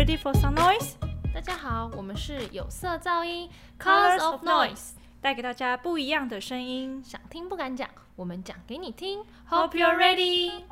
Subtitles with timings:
[0.00, 0.94] Ready for some noise？
[1.34, 7.04] 大家好，我们是有色噪音 Colors of Noise，带给大家不一样的声音。
[7.04, 9.22] 想听不敢讲，我们讲给你听。
[9.50, 10.62] Hope you're ready。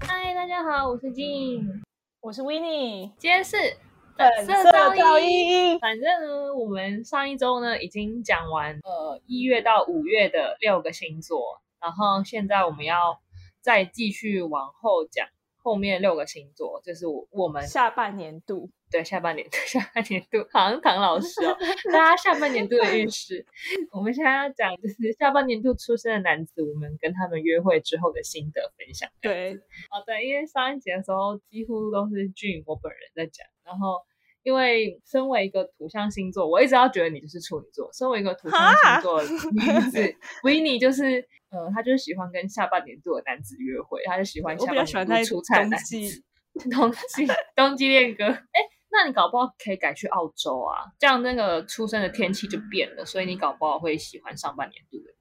[0.00, 1.64] 嗨，大家好，我是静，
[2.20, 3.56] 我是 w i n n i e 今天是
[4.16, 5.78] 粉色噪音。
[5.78, 13.20] 反正呢，我们上一周呢已经讲完呃一月到五月的六个星座，然后现在我们要
[13.60, 15.28] 再继续往后讲
[15.62, 21.56] 后面六个星座，就是我我们下半年度，对下半年下半年度， 好像唐老师哦，
[21.92, 23.44] 大家下半年度的运势。
[23.92, 29.08] 我们现在要讲就是下半年度出生的男子，我们跟他们约会之后的心得分享。
[29.20, 29.54] 对，
[29.90, 34.02] 哦对，因为上一集的时候几乎都是俊我本人在讲，然后
[34.42, 37.90] 因为身为一个土象星座，我一直要觉得你就是处女座。
[37.92, 44.72] 身为一个土象星座的 女子维尼就是呃，她就是喜欢跟下半年度的男子约会，她就喜欢我下
[45.04, 45.84] 半年度出差的冬男子。
[45.84, 46.24] 季。
[46.68, 55.14] 冬季冬季恋歌，哎，那你搞不好可以改去澳洲啊，这样那个出生的天气就变了，所以你搞不好会喜欢上半年度的。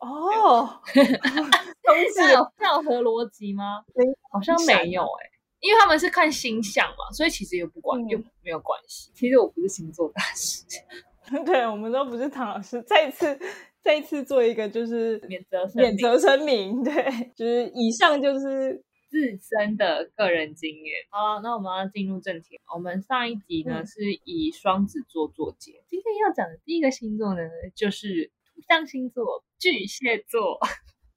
[0.00, 3.84] 哦， 冬季这有这有合逻辑吗？
[4.32, 5.30] 好像没有哎、
[5.62, 9.12] 因为他们是看星象嘛，所以其实又不管、嗯又没有关系。
[9.14, 10.64] 其实我不是星座大师，
[11.46, 12.82] 对，我们都不是唐老师。
[12.82, 13.38] 再一次，
[13.80, 16.92] 再一次做一个就是免责免责声明，对，
[17.36, 20.94] 就是以上就是自身的个人经验。
[21.10, 22.58] 好了，那我们要进入正题。
[22.74, 27.40] 我们上一集呢、嗯是以双子座做结，今天要讲的第一个星座呢
[27.76, 30.58] 就是土象星座巨蟹座。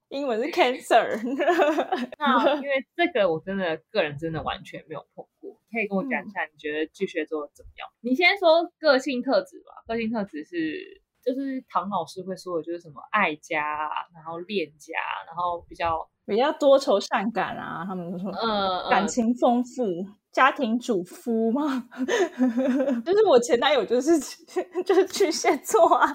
[0.09, 1.19] 英文是 Cancer。
[2.19, 7.87] 那因为这个我真的个人真的完全没有碰过，可以跟我讲一下你觉得巨蟹座怎么样？
[8.01, 14.93] 你先说个性特质吧，个性特质是就是唐老师会说的，就是什么爱家啊，然后恋家，
[15.25, 19.83] 然后比较比较多愁善感啊，他们说呃感情丰富，
[20.31, 21.87] 家庭主夫嘛，
[23.05, 24.19] 就是我前男友就是
[24.85, 26.07] 就是巨蟹座啊，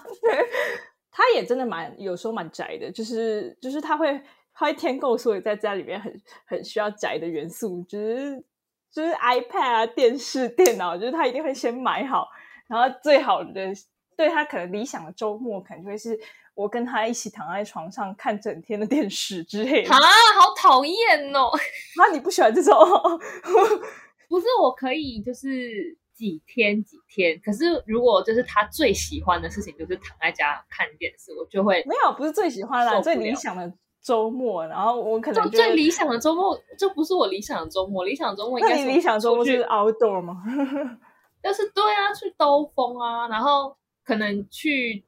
[1.11, 4.21] 他也真的蛮有时候蛮宅的，就是就是他会
[4.55, 8.45] 他会添购所以在家里面很很需要宅的元素，就是
[8.93, 12.29] 就是 iPad 啊、电视、电脑，就是他一定会先买好，
[12.69, 13.73] 然后最好的
[14.17, 16.19] 对他可能理想的周末，可能就会是
[16.55, 19.91] 我跟他一起躺在床上看整天的电视之类的。
[19.91, 19.97] 啊，
[20.39, 21.49] 好讨厌哦！
[21.97, 22.75] 啊，你不喜欢这种？
[24.29, 33.73] 不是我可以就是几天几天，可是如果就是他最喜欢的事情就是躺在家看电视，我就会没有，不是最喜欢啦，最理想的
[34.03, 34.67] 周末。
[34.67, 40.43] 然后我可能就最理想的周末，就不是我理想的周末，理想周末应该是理想周末是 outdoor 吗？
[41.43, 45.03] 就是对啊，去兜风啊，然后可能去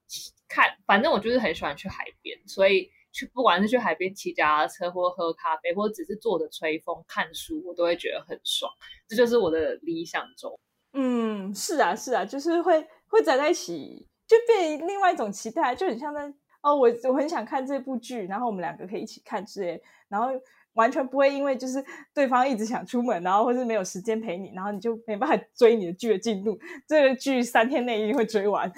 [0.48, 8.72] 看，反正我就是很喜欢去海边，所以去不管是去海边骑脚踏车，或喝咖啡，或者只是坐着吹风看书，我都会觉得很爽。
[9.06, 10.58] 这就是我的理想中。
[10.94, 16.22] 嗯，是啊，是啊，就是会会宅在一起，就变另外一种期待，就很像在
[16.62, 20.28] 哦，我我很想看这部剧，然后我们两个可以一起看之类，然后
[20.74, 28.70] 完全不会因为就是对方一直想出门，然后或是没有时间陪你，然后你就没办法追你的剧的进度，这个剧三天内一定会追完，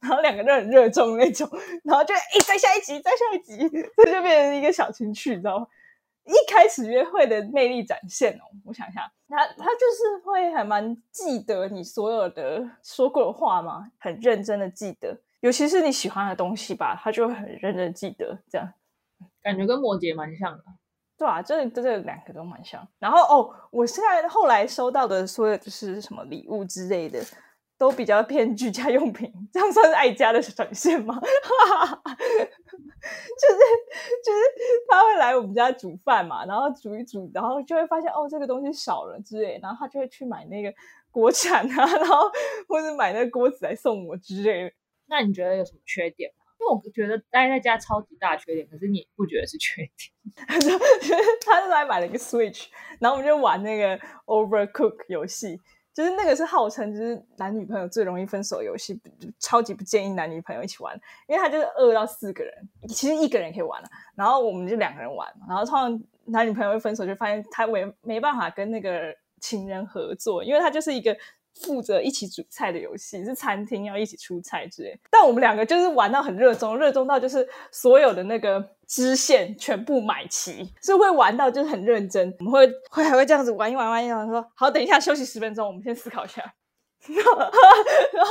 [0.00, 1.48] 然后两个都很热衷那种，
[1.84, 3.68] 然后就哎再下一集，再下一集，
[3.98, 5.66] 这就变成一个小情趣，你知道吗？
[6.24, 18.72] 一开始约会的魅力展现哦，我想一下，他他就是会还蛮记得你所有的说过的话嘛，很认真的记得，尤其是你喜欢的东西吧，他就会很认真地记得，这样
[19.42, 20.64] 感觉跟摩羯蛮像的。
[21.16, 22.86] 对啊，这这这两个都蛮像。
[22.98, 27.22] 然后哦，我现在后来收到的所有就是什么礼物之类的，
[27.80, 31.14] 都比较偏居家用品，这样算是爱家的展现吗？
[31.18, 31.30] 就是
[34.22, 34.38] 就是
[34.86, 40.70] 他会来我们家煮饭嘛，然后煮一煮，然后就会发现哦这个东西少了之类，然后他就会去买那个
[41.10, 42.30] 国产啊， 然后
[42.68, 44.72] 或者买那个锅子来送我之类的。
[45.06, 46.44] 那你觉得有什么缺点吗？
[46.60, 50.12] 因为我觉得待在家超级大缺点，可是你不觉得是缺点？
[50.46, 50.78] 他就
[51.46, 52.66] 他就来买了一个 Switch，
[52.98, 55.58] 然后我们就玩那个 Overcook 游戏，
[55.92, 59.00] 就是那个是号称就是男女朋友最容易分手游戏，
[59.38, 62.54] 超级不建议男女朋友一起玩，因为他就是二到四个人，
[62.88, 71.16] 其实一个人可以玩了、然后我们就两个人玩，然后通常男女朋友会分手，就发现他没没办法跟那个情人合作，因为他就是一个。
[71.62, 82.34] 负责一起煮菜的游戏是餐厅要一起出菜之类，但我们两个就是玩到很热衷，热衷到就是所有的那个支线全部买齐，是会玩到就是很认真。
[82.40, 86.42] 我们会会还会这样子玩一玩玩一玩，说好，等一下休息十分钟，我们先思考一下。
[87.08, 88.30] 然后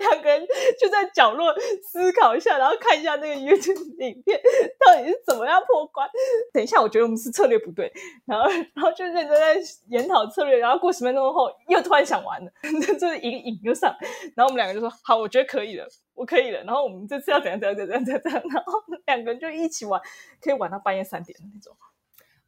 [0.00, 0.44] 两个人
[0.80, 3.70] 就在角落思考一下，然后看一下那个游戏
[4.00, 4.40] 影片
[4.84, 6.08] 到底是怎么样破关。
[6.52, 7.92] 等一下，我觉得我们是策略不对，
[8.26, 9.56] 然后 然后就认真在
[9.88, 12.50] 研讨策略，然后过十分钟后又突然想玩了，
[12.98, 13.94] 就是一个瘾就上，
[14.34, 20.00] 然后我们两个就说好，我觉得可以了，我可以了，然后我们这次要怎样怎样怎样怎样怎样，然后两个人就一起玩，
[20.40, 21.76] 可以玩到半夜三点的那种。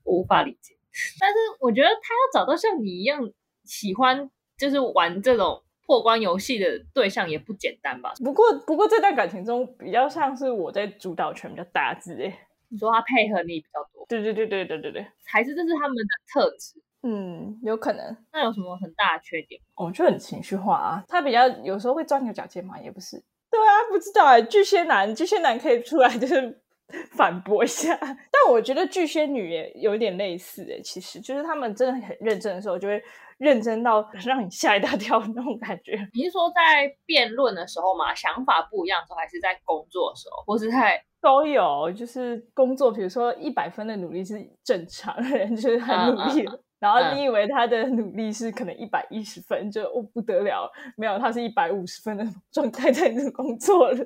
[0.03, 0.75] 我无法理解，
[1.21, 3.31] 但是我觉得他要找到像你一样
[3.65, 8.13] 喜欢就是玩这种破关游戏的对象也不简单吧？
[8.23, 12.33] 不过不过这段感情中比较像是我在主导权比较大之类。
[12.69, 16.03] 你说他配合你比较多，对对对对对对对，还是这是他们的
[16.33, 16.81] 特质？
[17.03, 18.17] 嗯，有可能。
[18.33, 19.61] 那有什么很大的缺点？
[19.75, 23.17] 我就很情绪化啊，他比较有时候会钻牛角尖嘛，也不是。
[23.51, 26.61] 对啊，不知道哎，巨蟹男巨蟹男可以出来就是
[27.17, 33.03] 反驳一下，但我觉得巨蟹女也有点类似哎，其实就是他们真的很认真的时候，就会
[33.41, 35.99] 认真到 让你吓一大跳那种感觉。
[36.13, 41.03] 你是说在辩论的时候嘛，想法不一样的时候，还是在工作的时候，或是在？
[41.23, 46.63] 都有，就是工作，比如说一百分的努力是正常人，就是很努力了。
[46.79, 53.99] 然后你以为他的努力是可能一百一十分，就哦不得了，没有，他是一百五十分的状态在那工作了。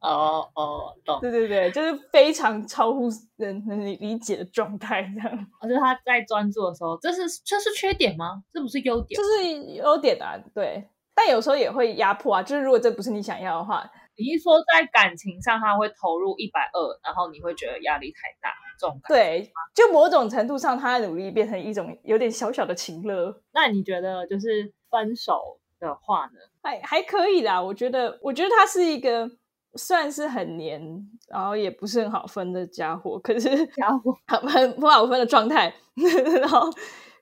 [0.00, 1.20] 哦哦，懂。
[1.20, 5.46] 对对对，就是非常超乎人能理解的状态，这样。
[5.60, 8.42] 而且他在专注的时候，这是这是缺点吗？
[8.52, 9.20] 这不是优点？
[9.20, 10.88] 这是优点啊，对。
[11.14, 13.90] 但有时候也会压迫啊，就是如果这不是你想要的话。
[14.16, 23.40] 你一说在感情上他会投入一百二，然后你会觉得压力太大，这种感对，就某种程度上他的努力变成一种有点小小的情乐。
[23.52, 26.32] 那你觉得就是分手的话呢？
[26.62, 29.30] 还还可以啦，我觉得，我觉得他是一个
[29.74, 30.80] 算是很黏，
[31.28, 35.72] 然后也不是很好分的家伙，可是 家伙 很不好分的状态，
[36.40, 36.68] 然后。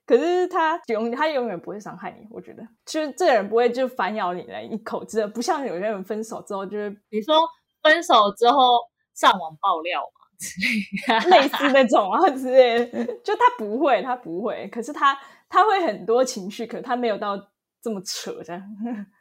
[0.07, 7.37] 可是他永他永远不会伤害你，我觉得，就是这个人不会就反咬你来一口，真的不像有些人分手之后就是你说
[7.83, 8.79] 分手之后
[9.15, 12.87] 上网爆料嘛类似那种啊之类，
[13.23, 15.15] 就他不会，他不会，可是他
[15.47, 17.37] 他会很多情绪，可他没有到
[17.83, 18.63] 这么扯这样，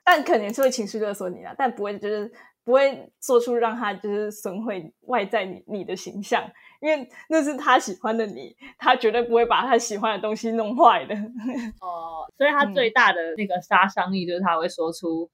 [0.05, 2.31] 但肯定是会情绪勒索你啊，但不会就是
[2.67, 6.51] 不会做出让他就是损毁外在你你的形象。
[6.81, 11.15] 因为那是他喜欢的你，他绝对不会把他喜欢的东西弄坏的。
[11.79, 15.31] 哦，所以他最大的那个杀伤力就是他会说出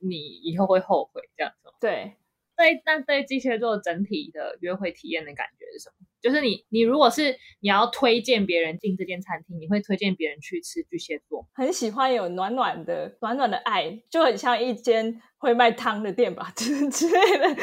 [0.00, 1.70] 你以后会后悔这样子。
[1.80, 2.16] 对，
[2.56, 6.06] 对，那对巨蟹座整体的约会体验的感觉是什么？
[6.22, 11.46] 就是你，你如果是你要推荐别人进这间餐厅，你会推荐别人去吃巨蟹座？
[11.52, 17.56] 很喜欢有暖暖的、暖暖的爱，就很像一间会卖汤的店吧， 之之类的，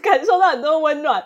[0.00, 1.24] 感受到很多温暖，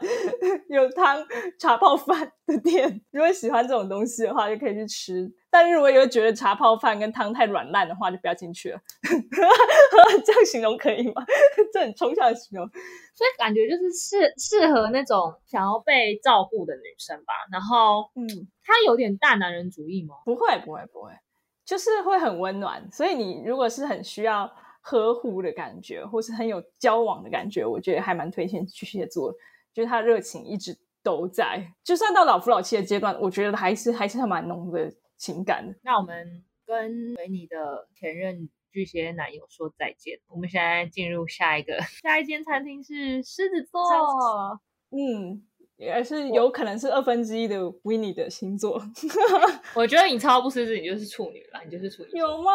[0.70, 1.24] 有汤、
[1.58, 3.02] 茶泡饭的店。
[3.10, 5.30] 如果喜欢这种东西的话，就可以去吃。
[5.50, 8.80] 但是如果有觉得茶泡饭跟汤太软烂的话，就不要进去了。
[10.24, 11.24] 这样形容可以吗？
[11.72, 12.68] 这很抽象的形容。
[13.14, 17.32] 所以感觉就是适适合那种想要被照顾的女生吧。
[17.50, 18.26] 然后，嗯，
[18.62, 20.16] 他有点大男人主义吗？
[20.24, 21.10] 不会，不会，不会，
[21.64, 22.86] 就是会很温暖。
[22.90, 24.52] 所以你如果是很需要
[24.82, 29.32] 呵护的感觉，或是很有交往的感觉，我觉得还蛮推荐巨蟹座。
[29.72, 34.92] 就是他热情一直都在，就算到老夫老妻的阶段，我觉得还是还是蛮浓的。
[35.16, 35.64] 情感。
[35.82, 40.18] 那我们跟维尼的前任巨蟹男友说再见。
[40.26, 43.80] 我们现在进入下一个，下一间餐厅是狮子座。
[44.90, 45.46] 嗯。
[45.76, 48.80] 也是有可能是二分之一的 Winnie 的星座，
[49.74, 52.10] 我觉得你超不狮子，你就是处女了，你就是处女。
[52.16, 52.52] 有吗？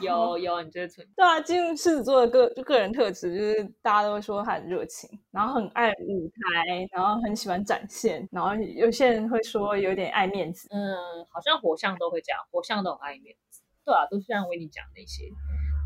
[0.00, 1.08] 有有，你就是处女。
[1.16, 10.68] 对啊，进入狮子座的个个人特质就是大家都会说他很热情，然后很爱舞台，然后很喜欢展现，然后有些人会说有点爱面子。
[10.70, 10.94] 嗯，
[11.30, 13.49] 好像火象都会这样，火象都很爱面子。
[13.84, 15.24] 对啊，都是像维尼讲那些。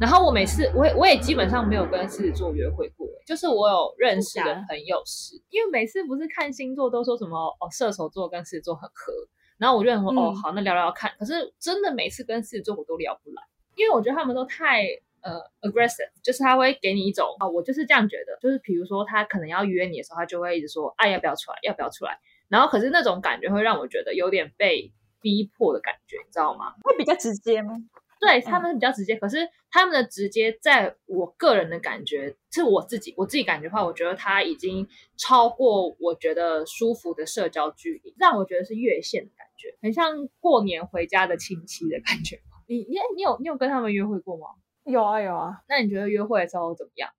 [0.01, 9.13] 然后我每次，我也我也基本上没有跟狮子座约会过，就是我有认识的朋友是，因为每次不是看星座都说什么哦，射手座跟狮子座很合，
[9.57, 11.13] 然后我就说哦好，那聊聊看。
[11.17, 13.43] 可是真的每次跟狮子座我都聊不来，
[13.77, 14.83] 因为我觉得他们都太
[15.23, 24.93] 呃 aggressive，就是他会给你一种啊，我就是这样觉得，就是比如说他可能要约你的时候，他就会一直说啊要不要出来，要不要出来，然后可是那种感觉会让我觉得有点被
[25.25, 26.75] 逼迫的感觉，你知道吗？
[26.83, 27.73] 会比较直接吗？
[28.21, 42.41] 对他们比较直接，可是他们的直接，在我个人的感觉，是我自己我自己感觉的话，我觉得他已经超过我觉得舒服的社交距离，让我觉得是越线的感觉，很像过年回家的亲戚的感觉。
[42.67, 44.49] 你你你有你有跟他们约会过吗？
[44.85, 45.63] 有啊有啊。
[45.69, 47.11] 那你觉得约会的时候怎么样？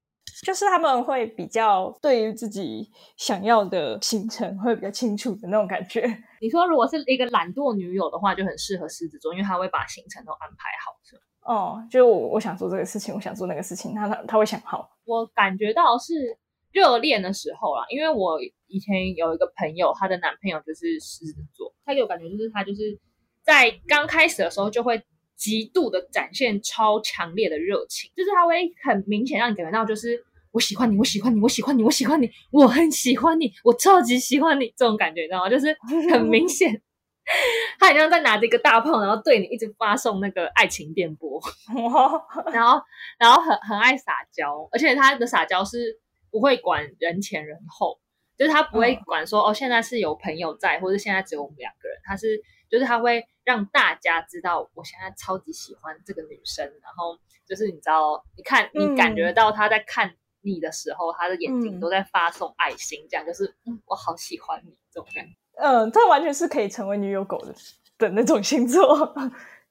[0.43, 6.01] 就是他们会比较对于自己想要的行程会比较清楚的那种感觉。
[6.41, 11.21] 你说如果是一个懒惰女友的话，就很适合狮子座，因为他会把行程都安排好，是吗？
[11.41, 14.89] 哦，就我我想做这个事情，我想做那个事情，他他他会想好。
[15.05, 16.37] 我感觉到是
[16.71, 22.99] 热恋的时候啦，因为我以前有一个朋友，她的男朋友就是狮子座，他给我感觉就是他就是
[23.43, 25.01] 在刚开始的时候就会
[25.35, 34.73] 极度的展现超强烈的热情，就是他会很明显让你感觉到就是我喜欢你，我喜欢你，我喜欢你，我喜欢你，我很喜欢你，我超级喜欢你。
[34.77, 35.49] 这种感觉，你知道吗？
[35.49, 35.75] 就是
[36.11, 36.81] 很明显。
[37.79, 41.41] 他好像在拿着一个大炮，然后对你一直发送那个爱情电波，
[42.53, 42.79] 然后
[43.17, 45.99] 然后很很爱撒娇，而且他的撒娇是
[46.29, 47.97] 不会管人前人后，
[48.37, 52.39] 就是他不会管说哦现在是有朋友在，或者现在只有我们两个人，他是
[52.75, 57.17] 就是他会让大家知道我现在超级喜欢这个女生，然后
[57.47, 65.31] 就是你知道，你看你感觉到他在看你的时候，他的眼睛都在发送爱心，这样就是嗯我好喜欢你这种感觉。
[65.57, 67.55] 嗯，他完全是可以成为女友狗的
[67.97, 69.15] 的那种星座，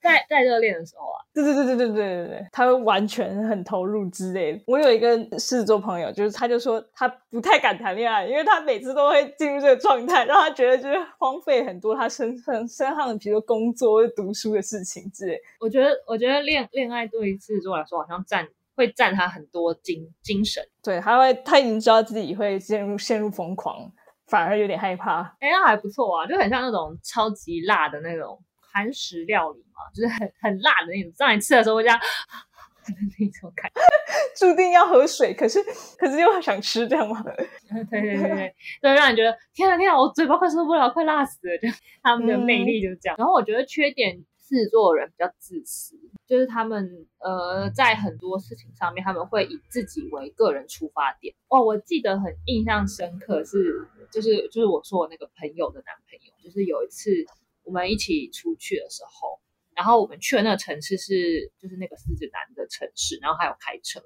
[0.05, 4.61] 在在热恋的时候啊，对对对对对对对对，他会完全很投入之类的。
[4.67, 15.39] 我有一个狮子座朋友，就是他就说他不太敢谈恋爱，因为他每次都会进入这个状态，让他觉得就是荒废很多他身身身上的，比如说工作或者读书的事情之类。
[15.59, 20.63] 我觉得，我觉得恋恋爱对于狮子座来说，好像占会占他很多精精神。
[20.83, 23.91] 对，他会他已经知道自己会陷入陷入疯狂。
[24.27, 28.41] 反而有点害怕，哎，那还不错啊，就很像那种超级辣的那种
[28.75, 31.13] 韩食料理嘛，就是很很辣的那种。
[31.17, 31.97] 让你吃的时候会这样
[33.17, 33.81] 那种感觉，
[34.37, 35.59] 注定要喝水，可是
[35.97, 37.23] 可是又想吃，这样吗？
[37.89, 41.57] 对对对对，就让你觉得天啊天啊，我嘴巴快受不了，快辣死了。
[41.57, 41.69] 就
[42.03, 43.15] 他们的魅力就是这样。
[43.17, 45.95] 然后我觉得缺点，狮子座的人比较自私，
[46.27, 51.33] 就是他们呃在很多事情上面，他们会以自己为个人出发点。
[51.47, 53.87] 哦，我记得很印象深刻是。
[54.11, 57.09] 就是就是我说我那个朋友的男朋友，就是有一次
[57.65, 59.39] 我们一起出去的时候，
[59.75, 64.01] 然后我们去的那个城市是就是那个狮子男的城市，然后还有开车，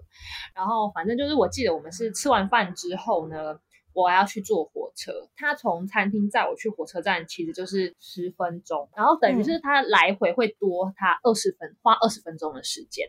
[0.56, 3.60] 然后反正就是我记得我们是吃完饭之后呢，
[3.94, 13.08] 我要去坐火车，他从餐厅载我去火车站，其实就是十分钟，然后等于是他来回会多他二十分花二十分钟的时间，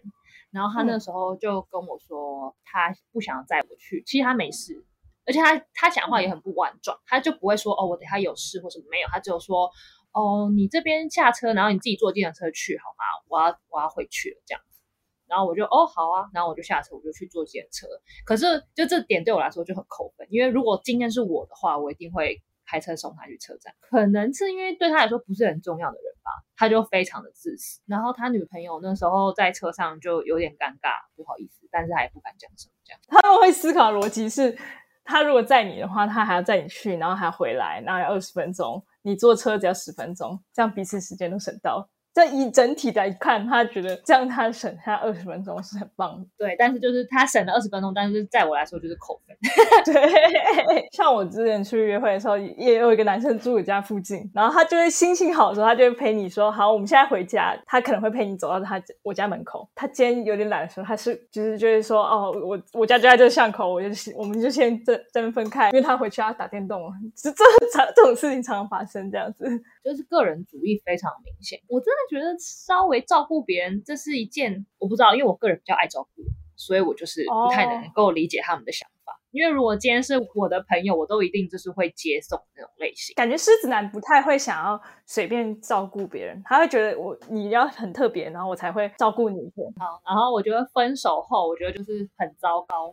[0.50, 4.84] 然后他那时候就跟我说他不想载我去，其实他没事。
[5.26, 9.70] 而且他他讲话也很不婉转，他就不会说哦，我等下有事或什么没有，他只有说
[10.12, 13.04] 哦，你这边下车，然后你自己坐计程车去好吗？
[13.28, 14.80] 我要我要回去了这样子，
[15.28, 17.86] 然后我就哦好啊，然后我就下车，我就去坐计程车。
[18.24, 23.72] 可是就这点对我来说就很扣分，因为如果今天是我的话，我一定会开车送他去车站。
[23.80, 27.80] 可能是因为对他来说不是很重要的人吧，他就非常的自私。
[27.86, 33.00] 然后他女朋友那时候在车上就有点尴尬，不好意思，但是他也不敢讲什么这样。
[33.06, 34.58] 他们会思考逻辑是。
[35.02, 38.80] 他如果载你的话，他还要载你去，然后还要回来，然后要二十分钟。
[39.02, 41.88] 你坐车只要十分钟，这样彼此时间都省到。
[42.12, 46.26] 这以整体来看，他觉得这样他省下二十分钟是很棒的。
[46.36, 49.36] 对，但是就是他省了二十分钟，但是在我来说就是扣分。
[49.84, 59.68] 对， 像我之前出去约会的时候，也有一个男生住我家附近，然后他就会心情好的时候，他就会陪你说：“好，我们现在回家。”他可能会陪你走到他我家门口。
[59.74, 66.82] 他今天有点懒的时候，他是就是就会说：“哦，我我家就在这个巷口，我就我们就先这这边分开，因为他回去要打电动。
[67.14, 69.44] ”这这常这种事情常常发生，这样子
[69.84, 71.58] 就是个人主义非常明显。
[71.68, 71.99] 我真的。
[72.08, 76.22] 觉得稍微照顾别人，这是一件我不知道，因为我个人比较爱照顾，
[76.56, 79.20] 所以我就是不太能够理解他们的想法。
[79.32, 83.14] 因为如果今天是我的朋友，我都一定就是会接送那种类型。
[83.14, 89.38] 感觉狮子男不太会想要随便照顾别人，他会觉得我你要很特别，然后我才会照顾你。
[89.78, 92.92] 好，然后我觉得分手后，我觉得就是很糟糕，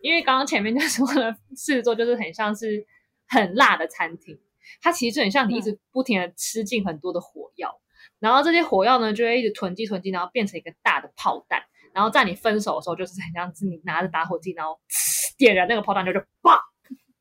[0.00, 2.86] 因为刚刚前面就说了，狮子座就是很像是
[3.28, 4.40] 很辣的餐厅，
[4.80, 7.78] 它其实就很像你一直不停的吃进很多的火药。
[8.24, 11.62] 然后这些火药呢，就会一直囤积囤积，然后变成一个大的炮弹。
[11.92, 14.80] 然后在你分手的时候，就是很像是你拿着打火机，然后
[15.36, 16.58] 点燃那个炮弹，就就爆，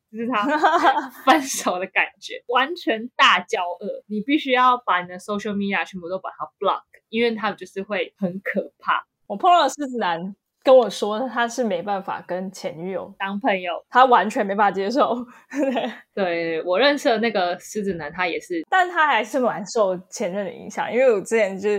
[0.10, 0.45] 就是他
[1.25, 4.03] 分手的感觉，完全大交恶。
[4.07, 9.05] 你必须要把你的 social media 全部都把它 block，因为他就是会很可怕。
[9.27, 10.33] 我碰到狮子男。
[10.63, 15.13] 跟我说他是没办法跟前女友当朋友，他完全没办法接受。
[16.15, 20.91] 对我认识的那个狮子男，他也是，但他还是蛮受前任的影响。
[20.91, 21.70] 因为我之前就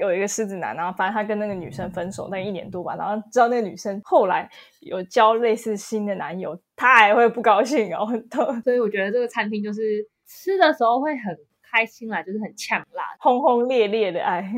[0.00, 8.04] 有一个狮子男，然后反正他跟那个女生分手那一年多吧，然后知道那个女生后来有交类似新的男友，他还会不高兴哦。
[8.64, 9.80] 所以我觉得这个餐厅就是
[10.26, 11.36] 吃的时候会很。
[11.70, 14.42] 开心啦，就是很呛辣、轰轰烈烈的爱，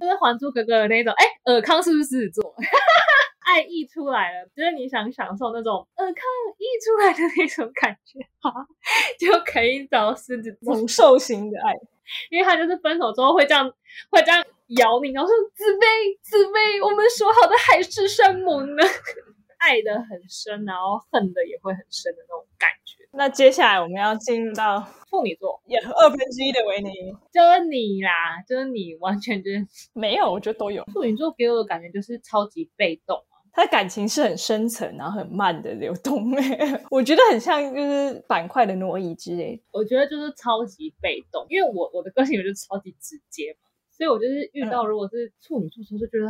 [0.00, 1.12] 就是《还珠格格》的那种。
[1.14, 2.54] 哎，尔康是不是狮子座？
[3.44, 6.14] 爱溢出来了，就是你想享受那种尔康
[6.58, 8.52] 溢出来的那种感觉，哈，
[9.18, 11.74] 就可以找狮子座，猛兽型的爱。
[12.30, 13.66] 因为他就是分手之后会这样，
[14.10, 14.44] 会这样
[14.78, 15.78] 咬你，然后说紫薇，
[16.20, 18.82] 紫薇，我们说好的海誓山盟呢？
[19.62, 23.08] 爱的很深，然后恨的也会很深的那种感觉。
[23.12, 26.90] 那接下来我们要进入到处女座，也二分之一的维尼，
[27.32, 30.82] 就是你啦，就是你，完全就是没有，我觉得都有。
[30.92, 36.32] 处女座给我的感觉就是超级被动啊，他的感情是很深层，然后很慢的流动，
[36.90, 39.62] 我觉得很像就是板块的挪移之类。
[39.70, 46.26] 我觉得就是超级被动，因为我我的个性就是超级直接嘛，所以我就是遇到如果是处女座时候就觉得。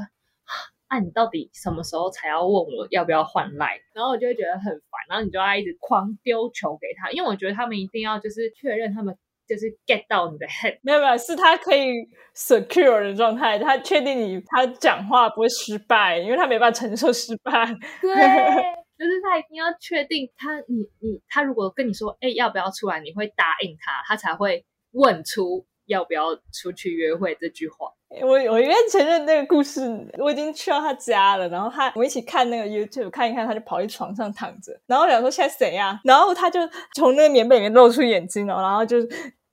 [0.92, 3.80] 那你到底什么时候才要问我要不要换赖？
[3.94, 9.16] 然后我就会觉得很烦，然后你就要一直狂丢球给他，因为我觉得他们一定要就是确认他们
[9.48, 10.78] 就是 get 到你的 head。
[10.82, 11.94] 没有没有，是他可以
[12.36, 17.50] secure 的状态，他确定你他讲话不会失败，因为他没办法承受失败。
[18.02, 27.92] 对，就是他一定要确定他你你他如果跟你说哎要不要出来，你会答应他，他才会问出要不要出去约会这句话。
[28.20, 29.80] 我我愿意承认那个故事，
[30.18, 36.60] 我已经去到他家了，然后他我们一起看那个 YouTube 看一看，他就跑去床上躺着，然后我想说现在谁呀，然后他就
[36.94, 38.96] 从那个棉被里面露出眼睛了，然后就。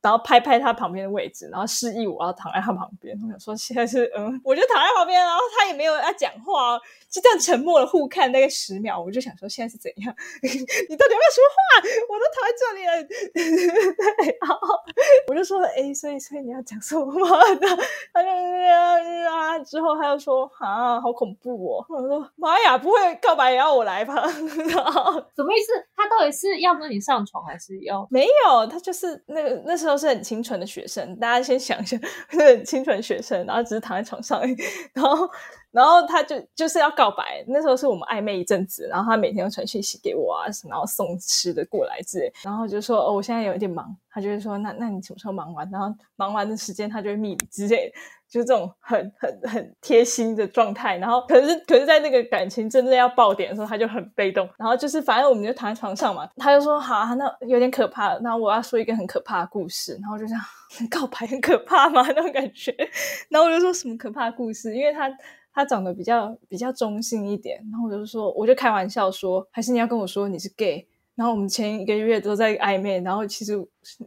[0.02, 3.18] 然后拍拍他旁边的位置，然后示意我要躺在他旁边。
[3.22, 6.80] 我想说现在是嗯，我就躺在旁边，然后他也没有要讲话，
[7.12, 8.98] 就这样沉默的互看大概十秒。
[8.98, 10.16] 我就想说现在是怎样？
[10.42, 11.60] 你到底要不要说话？
[12.08, 13.04] 我都躺在这里了。
[14.24, 14.58] 对 然后
[15.28, 17.28] 我就说哎，所以所以你要讲什么吗？
[18.14, 18.30] 他就
[19.30, 21.86] 啊，之后他又说啊，好恐怖哦。
[21.90, 24.16] 我说妈呀，不会告白也要我来吧？
[24.16, 25.74] 然后什么意思？
[25.94, 28.66] 他到底是要跟你上床，还是要没有？
[28.68, 29.89] 他就是那个那时候。
[29.90, 31.98] 都是很清纯的学生，大家先想一下，
[32.30, 34.40] 是，很清纯学生，然后只是躺在床上，
[34.94, 35.28] 然后，
[35.72, 37.44] 然后他就就是要告白。
[37.48, 45.70] 那时候是我们暧昧一阵子，然后他每天都传讯息给我啊，然后送吃的过来之类，然后就说哦，我现在有一点忙，他就会说那那你什么时候忙完？
[45.72, 47.92] 然后忙完的时间他就会密你之类。
[48.30, 54.48] 就这种很很很贴心的状态，然后可是可是在那个感情真正要爆点的时候，他就很被动。
[54.56, 58.16] 然后就是反正我们就躺在床上嘛，他就说好啊，那有点可怕。
[58.20, 60.42] 那我要说一个很可怕的故事，然后就这样
[60.92, 62.04] 告白很可怕吗？
[62.10, 62.72] 那种感觉。
[63.32, 64.76] 然后我就说什么可怕的故事？
[64.76, 65.10] 因为他
[65.54, 70.88] 他长得比较比较中性一点，然后我就说我就开玩笑说，还是你要跟我说你是 gay。
[71.16, 73.54] 然后我们前一个月都在暧昧，然后其实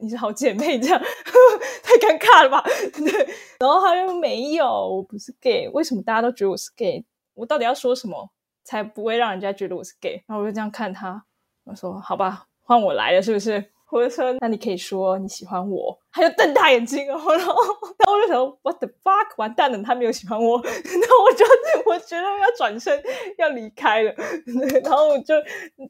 [0.01, 0.99] 你是好姐妹这样，
[1.85, 2.65] 太尴尬了吧？
[2.97, 3.29] 对。
[3.61, 7.05] 然后他又没有，我不是 gay，为什么大家都觉得我是 gay？
[7.35, 8.31] 我到底要说什么
[8.65, 10.25] 才不会让人家觉得我是 gay？
[10.27, 11.23] 然后我就这样看他，
[11.65, 13.72] 我说好吧，换我来了，是不是？
[13.93, 17.55] 我就说，那你可以说你喜欢我，他就瞪大眼睛哦，然后，
[17.99, 21.45] 然后我就想，what the fuck，完蛋了，他没有喜欢我， 然后我就
[21.85, 23.03] 我觉得要转身
[23.37, 24.15] 要离开了，
[24.83, 25.35] 然后我就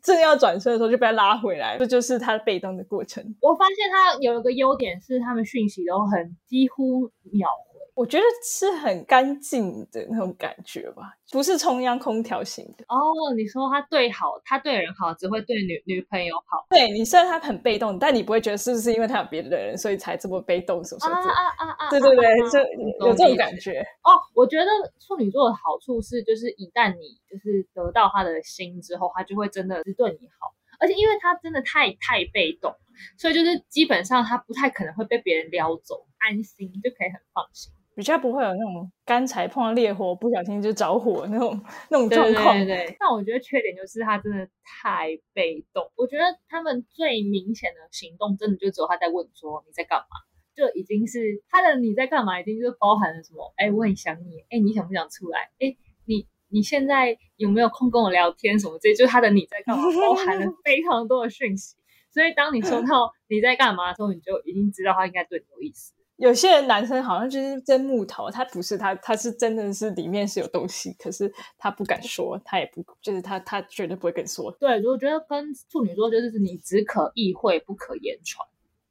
[0.03, 3.23] 正要转身的时候就被他拉回来，这就是他被动的过程。
[3.41, 7.49] 我发现他有一个优点是，他们讯息都很几乎秒。
[7.95, 12.85] 我觉得是很干净的那种感觉吧，不是中央空调型的。
[12.89, 16.65] 哦，你说他对好，他对人好，只会对女女朋友好。
[16.71, 21.07] 对你虽然他很被动，但你不会觉得是不是因为他有别的人，所以才这么被动，是不是？
[21.07, 21.91] 啊啊啊啊！
[21.91, 22.59] 对对对，就
[23.07, 23.81] 有这种感觉。
[24.03, 24.67] 哦，我觉得
[24.99, 32.75] 处女座的好处是，就是一旦你就是得到他的心之后，他就会真的是对你好，而且因为他真的太太被动，
[33.19, 37.71] 所以就是基本上他不太可能会被别人撩走，安心就可以很放心。
[37.95, 42.57] 比较不会有那种干柴碰到烈火不小心就着火那种那种状况。
[42.57, 42.97] 对对对。
[42.99, 45.91] 但我觉得缺点就是他真的太被动。
[45.97, 50.07] 我觉得他们最明显的行动，真的就只有他在问说你在干嘛，
[50.55, 53.53] 就已经是他的你在干嘛，已经就是包含了什么？
[53.57, 54.41] 哎，我很想你。
[54.51, 55.51] 哎，你想不想出来？
[55.61, 55.77] 哎，
[56.07, 58.59] 你你现在有没有空跟我聊天？
[58.59, 61.77] 什么这就是他的你在干嘛，包含了非常多的讯息。
[62.11, 65.95] 所以当你收 到你在干嘛的时候，你就已经知道他应该对你有意思。
[66.23, 74.49] 有些人男生好像就是真木头，他不是他，他是真的是里面是有东西，可是他不敢说，他也不就是他他绝对不会跟说。
[74.53, 78.47] 对，我觉得跟处女座就是你只可意会不可言传，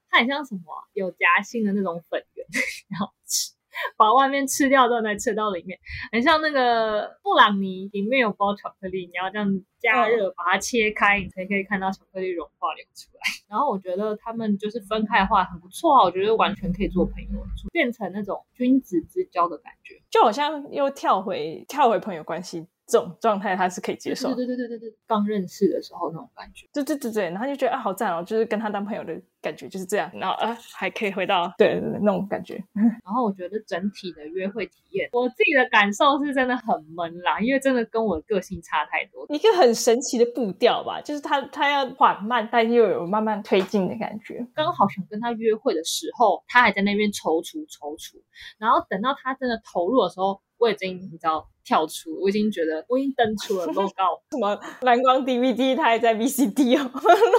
[0.10, 2.46] 他很像什么有夹心的那种粉圆，
[2.91, 3.54] 然后吃。
[3.98, 5.78] 把外面吃掉之后再吃到里面，
[6.12, 9.48] 很像那个布朗尼里面有包巧克力，你要这样
[9.80, 13.22] 加热把它切开，你才可以看到巧克力融化流出来。
[13.50, 22.68] 然后我觉得他们就是分开的话很不错啊，我觉得完全可以做朋友，变成那种君子之交的感觉，就好像又跳回跳回朋友关系。
[22.91, 24.45] 这种状态他是可以接受对。
[24.45, 26.67] 对对对对对，刚认识的时候那种感觉。
[26.73, 32.62] 对对对对，然后就觉得啊好赞哦，就是跟他当朋友的感觉就是这样，然后啊还可以回到对对对那种感觉。
[32.75, 39.25] 然后我觉得整体的约会体验，我自己的感受是真的很闷啦，因为真的跟我的个性差太多。
[39.30, 44.45] 一个很神奇的步调吧，就是他他要缓慢，但又有慢慢推进的感觉。
[44.54, 48.15] 刚好想跟他约会的时候，他还在那边踌躇踌躇，
[48.58, 56.89] 然后等到他真的投入的时候，我已经你知道跳出，我已经觉得我已经登出了 logo 什么蓝光 DVD，它还在 VCD 哦，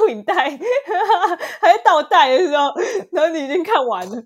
[0.01, 2.65] 录影带还在倒带的时候，
[3.13, 4.23] 然后你已经看完了。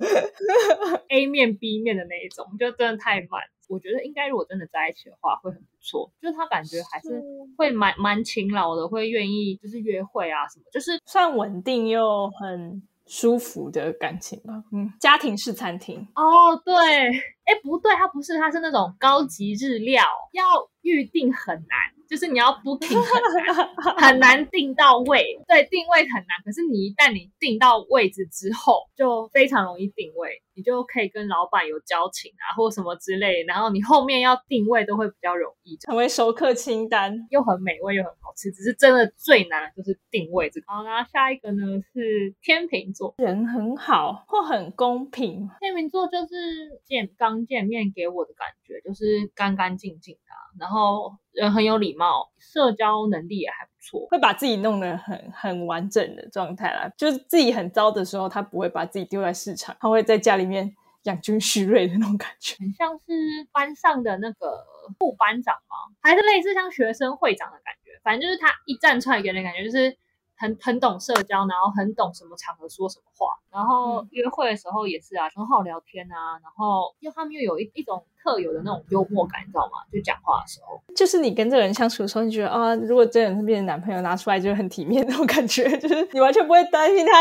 [1.09, 3.43] A 面 B 面的那一种，就真的太慢。
[3.69, 6.11] 我觉得应该如果真的在一起的话，会很不错。
[6.23, 7.21] 就是他感觉还是
[7.59, 14.63] 会蛮蛮勤劳的，会愿意就是约会啊什么，就是算稳定又很舒服的感情吧。
[14.73, 17.11] 嗯，家庭式餐厅，哦对，
[17.47, 20.45] 哎不对，它不是，它是那种高级日料，要
[20.83, 21.97] 预定很难。
[22.09, 25.37] 就是你要 booking 很难，很难定到位。
[25.49, 26.39] 对，定位很难。
[26.45, 33.43] 可是你一旦你定到位置之后，就非常容易定位，你就可以跟老板有交情啊，或什么之类。
[33.43, 37.27] 然后你后面要定位都会比较容易，成为熟客清单。
[37.31, 38.53] 又很美味又很好吃。
[38.53, 40.67] 只是真的最难的就是定位这个。
[40.73, 54.07] 好，那下一个呢是天秤座，人很好或很公平，天秤座就是健刚见面给我的感觉就是干干净净的啊、然后人很有礼貌，社交能力也还不错。
[54.09, 56.89] 会把自己弄得很很完整的状态啦。
[56.97, 62.57] 就是自己很糟的时候，他不会把自己丢在市场，他会在家里面养精蓄锐的那种感觉。
[62.59, 63.05] 很像是
[63.53, 64.65] 班上的那个
[64.99, 65.95] 副班长吗？
[66.01, 68.01] 还是类似像学生会长的感觉？
[68.03, 69.97] 反正就是他一站出来给人感觉就是
[70.37, 74.09] 很很懂社交，然后很懂什么场合说什么话，然后嗯。
[74.13, 79.85] 约会的时候也是啊，很好聊天啊，然后因为他们又有一一种特有的那种幽默感，你知道吗？
[79.93, 87.13] 就讲话的时候，就是你跟这个人相处的时候，你觉得啊，如果真的是变成男朋友，拿出来就是很体面那种感觉， 就是你完全不会担心他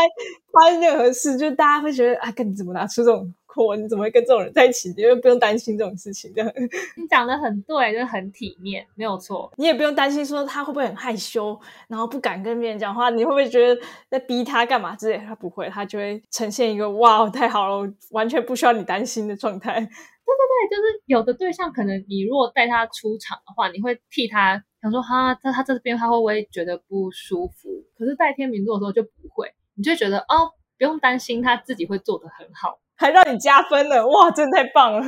[0.52, 4.92] 发生任何事，就是大家会觉得啊，跟你怎么拿出这种货，你怎么会跟这种人在一起？
[4.96, 6.52] 因为不用担心这种事情，这样
[6.96, 9.50] 你讲的很对，就是很体面，没有错。
[9.56, 15.16] 你也不用担心说他会不会很害羞，然后不敢跟别人讲话，你会不会觉得在逼他干嘛之类？
[15.18, 19.80] 他不会，他就会呈现一个哇，太好了，完全不需要你担心的状态。
[20.26, 27.68] 对对对，就是有的对象，可能你如果带他出场的话，你会替他想说，哈，他他这边他会不会觉得不舒服？
[27.96, 32.80] 可是带天秤座的时候就不会，你就觉得哦，不用担心，他自己会做的很好。
[32.96, 35.00] 还让你加分了，哇，真的太棒了！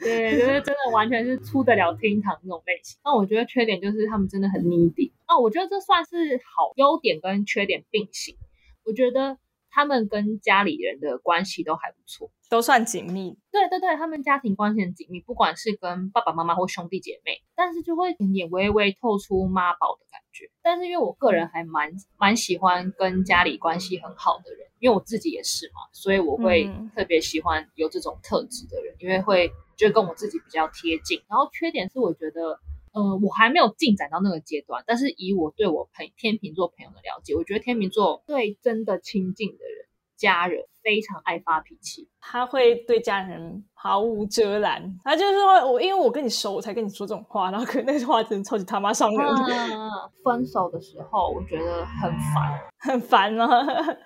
[0.00, 2.98] 对，就是真的完全是出得了厅堂那种类型。
[3.04, 5.12] 那我觉得缺点就是他们真的很 needy。
[5.28, 8.36] 那我觉得这算是好优点跟缺点并行。
[8.84, 9.38] 我觉得
[9.74, 12.30] 他们跟家里人的关系都还不错。
[12.48, 20.48] 都算紧密，对对对，他们家庭关系很紧密，不管是跟爸爸妈妈或兄弟姐妹，但是就会有点微微透出妈宝的感觉。
[20.62, 31.20] 但是因为我个人还蛮蛮喜欢跟家里关系很好的人，因为我自己也是嘛，所以我会嗯特别喜欢有这种特质的人，因为会就跟我自己比较贴近。
[31.28, 32.60] 然后缺点是我觉得。
[32.94, 42.08] 呃，我还没有进展到那个阶段，但是以我对我朋天秤座朋友的了解，我觉得天秤座对真的亲近的人、家人非常爱发脾气。
[42.20, 49.90] 他会对家人毫无遮拦，他就是说我因为我跟你熟，我才跟你说这种话，然后可能那句话真的超级他妈伤人，嗯，
[50.22, 53.46] 分手的时候我觉得很烦， 很烦啊。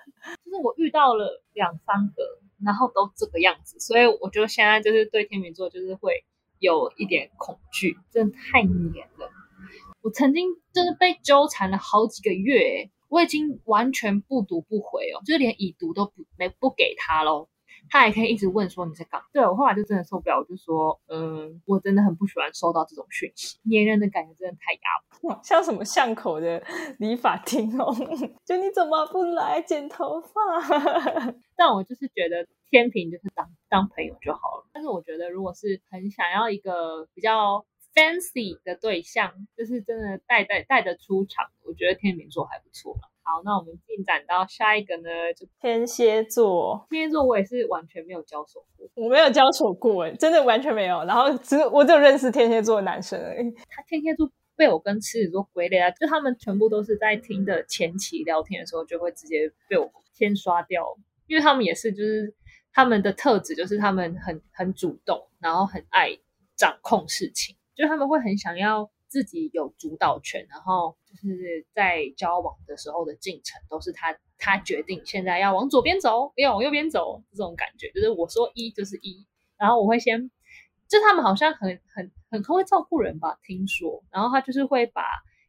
[0.43, 2.23] 就是我遇到了两三个，
[2.65, 6.25] 然后都这个样子，所以我觉得现在就是对天秤座就是会
[6.59, 9.29] 有一点恐惧，真的太黏了。
[10.01, 17.49] 我曾经真的被纠缠了好几个月欸，我已经完全不读不回哦，就是连已读都不没不给他喽。
[17.89, 19.25] 他还可以一直问说你在干嘛？
[19.33, 25.39] 对我后来就真的受不了，我就说，嗯，我真的很不喜欢收到这种讯息，黏人的感觉真的太压迫。
[25.43, 26.61] 像什么巷口的
[26.99, 27.93] 理发厅哦，
[28.45, 30.39] 就你怎么不来剪头发？
[31.55, 34.69] 但我就是觉得天平就是当当朋友就好了。
[34.73, 43.09] 但是我觉得如果是很想要一个比较 fancy 的对象，就是真的带带带得出场，我觉得天秤座还不错了。
[43.21, 48.87] 好，那我们进展到下一个呢，就天蝎座，天蝎座，我也是完全没有交手过。
[48.95, 51.03] 我没有交手过，哎，真的完全没有。
[51.03, 53.51] 然后只我只有认识天蝎座的男生而已。
[53.69, 62.33] 他天蝎座被我跟狮子座归类啊，就他们全部都是在听的前期聊天的时候，就会直接被我先刷掉，因为他们也是就是
[62.71, 66.17] 他们的特质就是他们很很主动，然后很爱
[66.55, 79.25] 掌控事情，就他们会很想要自己有主导权，然后就是在交往的时候的进程都是他他决定现在要往左边走，要往右边走，这种感觉就是我说一就是一，
[79.57, 80.29] 然后我会先，
[80.87, 83.39] 就他们好像很很很会照顾人吧？
[83.43, 85.03] 听说，然后他就是会把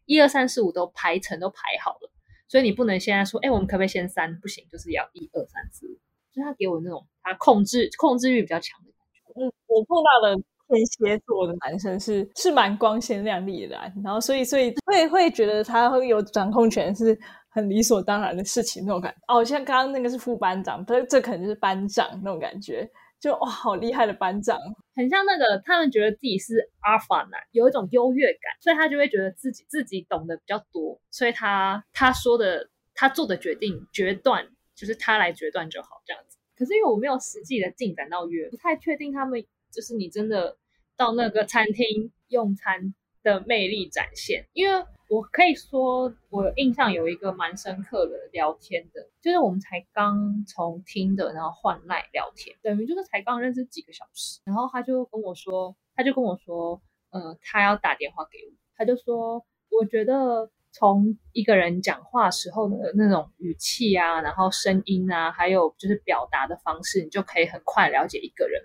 [0.07, 2.11] 一二三四五都排成都排好了，
[2.49, 4.41] 所以你不能现在说，哎，我们可不可以先三？
[4.41, 5.99] 不行，就是要一二三四五。
[6.33, 9.41] 就是他给我那种他控制控制欲比较强的感觉。
[9.41, 10.37] 嗯，我碰到的
[10.69, 19.19] 天蝎座的男生是是蛮光鲜亮丽的，然后所以所以会会觉得他会有掌控权是很理所当然的事情那种感觉。
[19.35, 22.89] 哦，像刚刚那个是副班长，这这可能就是班长那种感觉，
[23.21, 24.57] 就哇好厉害的班长，
[24.95, 34.47] 很像那个他们觉得自己是阿尔法男，有一种优越感，所以他就会觉得自己自己懂得比较多，所以他他说的他做的决定决断
[34.81, 36.39] 就是他来决断就好这样子。
[36.57, 40.57] 可是因为我没有实际的进展到约，不太确定他们就是你真的
[40.97, 44.49] 到那个餐厅用餐的魅力展现。
[44.55, 59.45] 因为我可以说，我印象有一个蛮深刻的聊天的，就是我们才刚从听的，然后换赖聊天，等于就是才刚认识几个小时，然后他就跟我说，他就跟我说，呃，他要打电话给我，他就说，
[59.79, 60.51] 我觉得。
[60.73, 68.63] 从一个人讲话时候的那种语气啊，然后声音啊，还有就是表达的方式，你就可以很快了解一个人。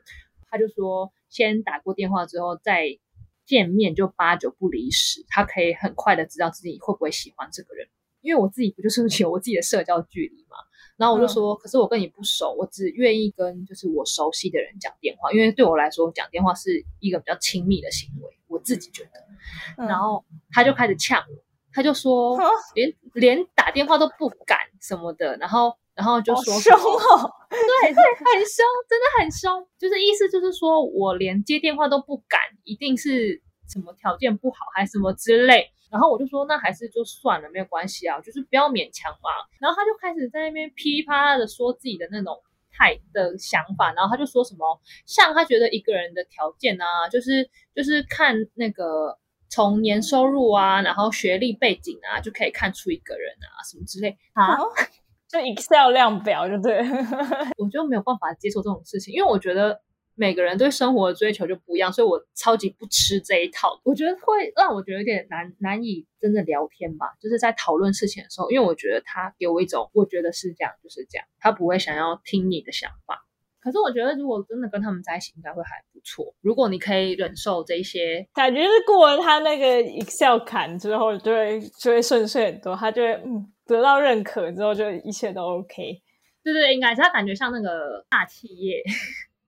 [0.49, 2.99] 他就说，先打过电话之后再
[3.45, 5.25] 见面，就八九不离十。
[5.27, 7.87] 他可以很快的知道自己会不会喜欢这个人。
[8.21, 10.57] 因为我自己不就是有我自己的社交距离嘛。
[10.97, 19.85] 然后我就说，可是我跟你不熟，我只愿意跟就是我熟悉的人讲电话，因为对我来说讲电话是一个比较亲密的行为，我自己觉得。
[19.85, 21.44] 然后他就开始呛我。
[21.75, 22.39] 他就说
[22.73, 35.69] 连连打电话都不敢什么的，然后然后就说凶哦，对对，很凶，真的很凶，就是意思就是说我连接电话都不敢，一定是什么条件不好还是什么之类。
[35.91, 39.29] 然后我就说那还是就算了，没有关系啊，就是不要勉强嘛。
[39.59, 49.17] 然后他就开始在那边噼里啪啦的说自己的那种态的想法，然后他就说什么像他觉得一个人的条件啊，就是就是看那个。
[49.55, 54.57] 从年收入啊，然后学历背景啊，就可以看出一个人啊，什么之类啊，
[55.31, 56.79] 就 Excel 量表就对，
[57.57, 59.79] 我就没有办法接受这种事情，因为我觉得
[60.13, 63.79] 每个人对生活的追求就不一样，所以我超级不吃这一套。
[63.85, 73.24] 我觉得会让我觉得有点难难以真的聊天吧，就是在讨论事情的时候，因为我觉得他给我一种，我觉得是这样就是这样，他不会想要听你的想法。
[73.65, 76.35] 可是我觉得，如果真的跟他们在一起，应该会还不错。
[76.41, 82.75] 如果你可以忍受这些，感觉是过了他那个 Excel 坎之后，就会就会顺遂很多。
[82.75, 85.99] 他就会嗯得到认可之后，就一切都 OK。
[86.43, 88.83] 对对，应该是他感觉像那个大企业。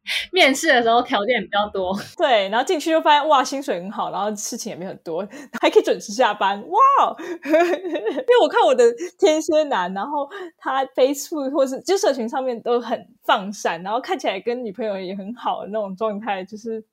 [0.31, 5.27] 面试的时候条件比较多， 对，然后进去就发现哇，薪水很好，然后事情也没很多，
[5.61, 7.15] 还可以准时下班，哇！
[7.43, 8.83] 因为我看我的
[9.17, 16.83] 天蝎男，然后他 Facebook 或是就社群上面都很放闪，然后看起来跟女朋友也很好的那种状态，就是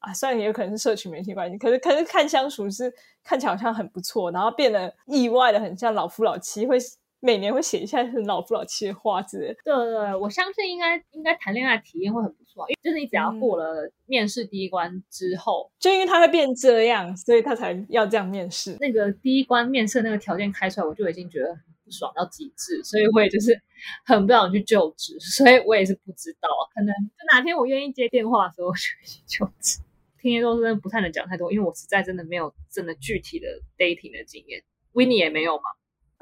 [0.00, 6.78] 啊，虽然也有可能是社群媒体关系，可是可是看相处是看起来好像很不错，然后变得意外的很像老夫老妻会。
[7.24, 9.46] 每年会写一下很老夫老妻的话之类。
[9.64, 18.76] 对对对，我相信应该应该谈恋爱体验会很不错，因为就是你只要过了面试第一关之后，就因为他会变这样，所以他才要这样面试。
[18.78, 23.58] 那个第一关面试那个条件开出来，我就已经觉得不爽到极致，所以我也就是
[24.04, 29.80] 很不想去就职，所以我也是不知道，可能就哪天我愿意接电话的时候就去就职。
[30.20, 33.46] 天蝎座真的不太能讲太多，因为我实在真的没有真的具体的
[33.78, 35.62] dating 的经验 w i n n i e 也没有嘛。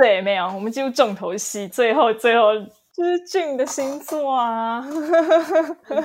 [0.02, 2.58] 对，没有，我们进入重头戏，最后最后
[2.92, 4.84] 就是俊的星座啊，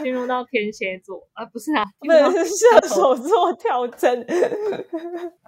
[0.04, 4.24] 进入到天蝎座啊，不是啊，不是射手座跳针，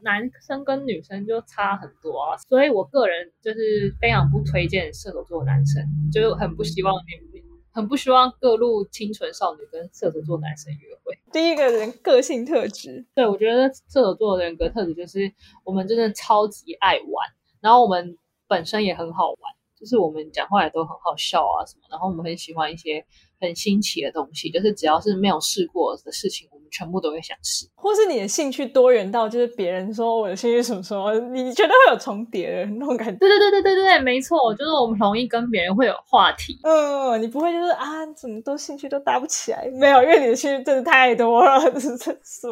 [0.01, 11.15] 男生跟女生就差很多啊，所以我个人就是非常不推荐射手座男生，就很不希望你，很不希望各路清纯少女跟射手座男生约会。
[11.31, 15.31] 第一个人个性特质，对我觉得射手座的人格特质就是
[15.63, 17.29] 我们真的超级爱玩，
[17.61, 18.17] 然后我们。
[18.49, 19.37] 本身也很好玩，
[19.79, 23.05] 就是我们讲话也都很好笑啊什么，然后我们很喜欢一些
[23.39, 27.65] 很新奇的东西，就是只要是没有试过的事情，我们全部都会想试。
[27.75, 33.19] 或是你的兴趣多元到，就是别人说我的兴趣什么什么，你觉得会有重叠的那种感觉？
[33.19, 36.59] 对对对对对对，没错，就是我们容易跟别人会有话题。
[36.63, 39.69] 嗯，你不会就是啊，怎么都兴趣都搭不起来？
[39.79, 41.59] 没有，因为你的兴趣真的太多了。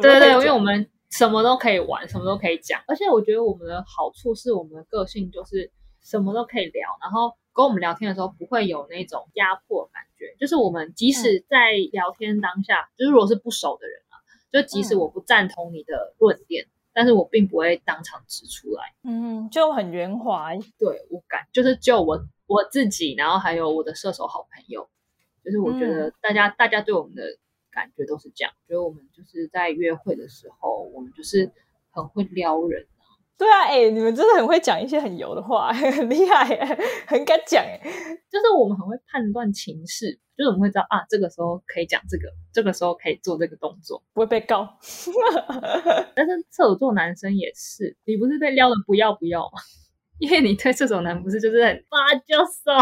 [0.00, 5.70] 对对，因为我们什么都可以玩，什么都可以讲，而且我觉得我们的好处是我们的个性就是。
[6.08, 14.16] 什么都可以聊，然后跟我们聊天的时候不会有那种压迫感觉，就是我们即使在聊天当下，就是如果是不熟的人啊，
[14.50, 20.54] 就即使我不赞同你的论点，但是我并不会当场指出来，嗯，就很圆滑。
[20.78, 24.88] 对我感就是就我我自己，然后还有我的射手好朋友，
[25.44, 27.22] 就是我觉得大家大家对我们的。
[27.70, 31.48] 感觉都是这样，觉得我们就是在约会的时候，我们就是
[31.92, 32.84] 很会撩人。
[33.38, 36.44] 对啊，哎，你们真的很会讲一些很油的话， 很厉害，
[37.06, 37.80] 很敢讲，哎，
[38.28, 44.68] 就是我们很会判断情势，就是我们会知道啊，这个时候可以讲这个，这个时候可以做这个动作，不会被告。
[46.16, 49.60] 但是射手座男生也是，你不是被撩的不要不要吗？
[50.18, 52.74] 因为你对射手男不是就是很发就说，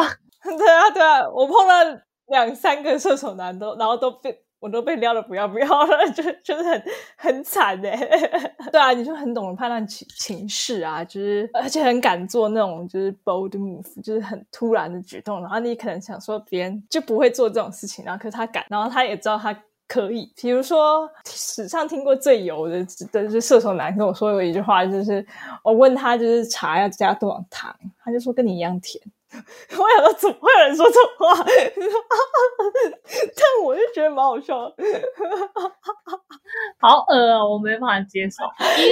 [0.56, 4.45] 对啊对啊，我碰到两三个射手男都，然后都被。
[4.58, 6.82] 我都被撩的不要不要了， 就就是很
[7.16, 7.96] 很惨哎。
[8.72, 15.40] 对啊，你就很懂得判断情情势啊，就是而且很敢做那种就是 bold move，就是很突然的举动。
[15.40, 20.32] 然后你可能想说别人就不会做这种事情，然后可是他敢，然后他也知道他可以。
[20.36, 25.24] 比如说史上听过最油的的就是射手男跟我说过一句话，就是
[25.62, 29.02] 我问他就是茶要加多少糖，他就说跟你一样甜。
[29.78, 31.44] 我想说，怎么会有人说这种话？
[33.36, 34.58] 但我就觉得蛮好笑，
[36.78, 37.44] 好恶啊！
[37.44, 38.44] 我没办法接受。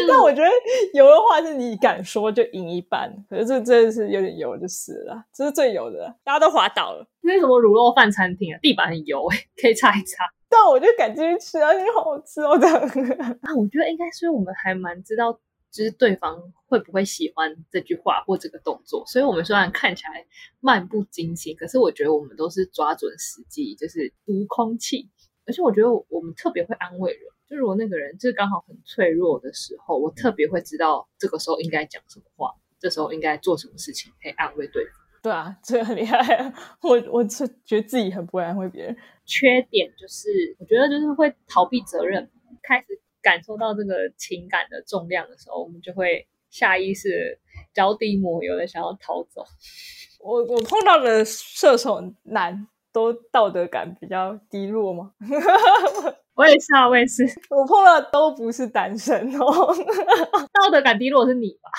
[0.09, 0.49] 但我觉得
[0.93, 7.07] 油的话是你敢说就赢一半，可是这真的是有点油就是了，这是最油的，大家都滑倒了。
[7.23, 8.59] 那什么卤肉饭餐厅啊？
[8.61, 10.25] 地板很油哎，可以擦一擦。
[10.49, 12.77] 但我就敢进去吃啊，因为好好吃哦这样。
[12.77, 15.39] 啊，我觉得应该是我们还蛮知道。
[15.75, 20.25] 就是对方会不会喜欢这句话或这个动作，所以我们虽然看起来
[20.61, 25.11] 漫不经心，可是我觉得我们都是抓准时机，就是读空气。
[25.47, 34.93] 而且我觉得我们特别会安慰人，就如果那个人就是刚好很脆弱的时候，我特别会知道这个时候应该讲什么话，这时候应该做什么事情可以安慰对方。
[35.23, 36.55] 对啊，这个很厉害。
[36.83, 38.97] 我我是觉得自己很不会安慰别人。
[39.27, 42.31] 缺点就是我觉得就是会逃避责任，
[42.63, 42.87] 开始。
[43.25, 47.41] 感受到这个情感的重量的时候，我们就会下意识
[47.75, 49.45] 脚底抹油的想要逃走。
[50.21, 55.13] 我我碰到的射手男都道德感比较低落吗？
[56.35, 57.25] 我也是啊，我也是。
[57.51, 59.75] 我碰到都不是单身哦，
[60.53, 61.71] 道德感低落是你吧？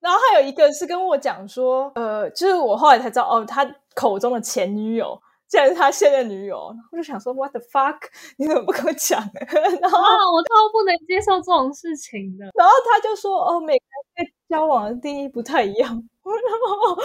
[0.00, 5.20] 然后还有一个是跟我讲说，呃，就是我后来才知道，哦，他口中的前女友。
[5.48, 7.98] 竟然是他现任女友，我就想说，What the fuck？
[8.36, 9.20] 你怎么不跟我讲？
[9.80, 12.44] 然后我超不能接受这种事情的。
[12.54, 15.88] 然后他就说，哦，每个人对交往的定义不太一样，
[16.26, 16.96] 然后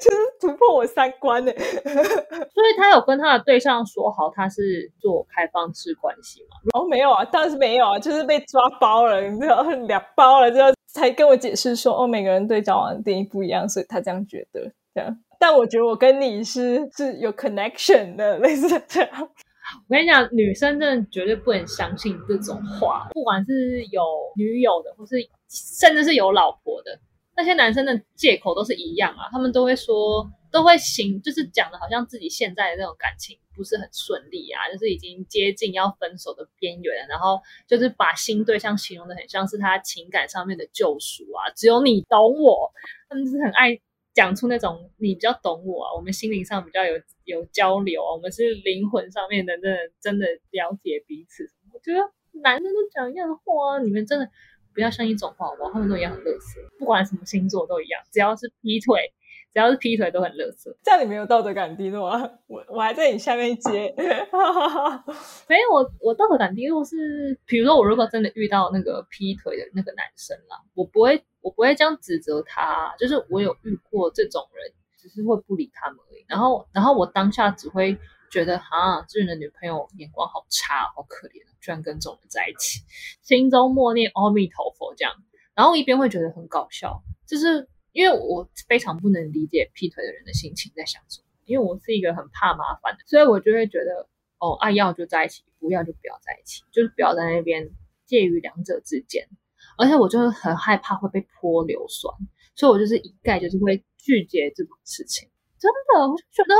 [0.00, 1.50] 就是突破我三观呢。
[1.56, 6.58] 所以他有跟他的对象说好，他是做开放式关系嘛？
[6.74, 15.18] 然后没有啊，当然是没有啊，就是被抓包了，你知道，两包了之后才跟我解释说，哦，每个人对交往的定义不一样，所以他这样觉得，这样。
[15.38, 19.10] 但我觉得我跟你是是有 connection 的，类似这样。
[19.20, 24.02] 我跟你讲，女生真的绝对不能相信这种话，不管是有
[24.36, 25.16] 女友的，或是
[25.48, 26.98] 甚至是有老婆的，
[27.36, 29.28] 那些男生的借口都是一样啊。
[29.30, 42.72] 他们都会说，都会行，就是讲的好像自己现在的那种感情不是很顺利啊，就是已经接近要分手的边缘，然后就是把新对象形容的很像是他情感上面的救赎啊，只有你懂我，
[43.08, 43.78] 他们是很爱。
[44.18, 51.48] 讲出那种你比较懂我啊，我们心灵上比较有有交流啊，我们是灵魂上面的，真的真的了解彼此。
[51.72, 52.00] 我觉得
[52.42, 54.28] 男生都讲一样的话啊，你们真的
[54.74, 55.70] 不要相信这种话好不好？
[55.72, 59.12] 他们都一样很乐色，不管什么星座都一样，只要是劈腿，
[59.54, 60.76] 只要是劈腿都很乐色。
[60.82, 62.28] 这样你没有道德感低落啊？
[62.48, 63.94] 我我还在你下面接，
[65.46, 71.22] 没有我我道德感低落是，比如说我如果真的遇到那个劈腿的那个男生啦，我不会。
[71.40, 76.24] 我不会这样指责他，就是我有遇过这种人，只是会不理他们而已。
[76.28, 77.98] 然后，然后我当下只会
[78.30, 82.82] 觉得，啊，这人的女朋友眼光好差，好可怜，居然跟这种人在一起，
[83.22, 85.14] 心中默念阿弥陀佛这样。
[85.54, 97.70] 然后一边会觉得很搞笑，就是因为我非常不能理解劈腿的人的心情在想什么，因为我是一个很怕麻烦的，所以我就会觉得，哦，爱要就在一起，不要就不要在一起，就是不要在那边
[98.06, 99.28] 介于两者之间。
[99.78, 102.12] 而且我就是很害怕会被泼硫酸，
[102.54, 105.28] 所以我就是一概就是会拒绝这种事情。
[105.58, 106.54] 真的，我就觉得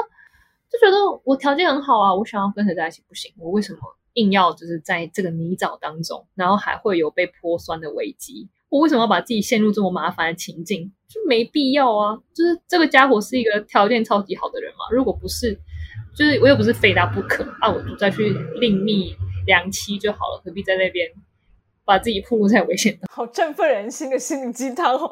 [0.71, 3.81] 就觉得我条件很好啊，我想要跟谁在一起不行，我为什么
[4.15, 8.49] 硬要就是在这个泥沼当中，然后还会有被泼酸的危机？
[8.69, 10.93] 我为什么要把自己陷入这么麻烦的情境？
[11.09, 12.15] 就没必要啊！
[12.35, 15.59] 就是这个家伙是一个条件超级好的人嘛，如果不是，
[16.15, 18.29] 就是我又不是非他不可啊，我就再去
[18.61, 21.11] 另觅良妻就好了，何必在那边？
[21.89, 25.11] 把自己暴露在危险的，好振奋人心的心灵鸡汤哦！